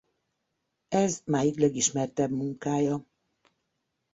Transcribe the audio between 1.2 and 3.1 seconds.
máig legismertebb munkája.